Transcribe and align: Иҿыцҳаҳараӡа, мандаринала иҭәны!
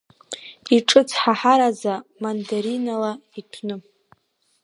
Иҿыцҳаҳараӡа, 0.75 1.95
мандаринала 2.21 3.11
иҭәны! 3.39 3.75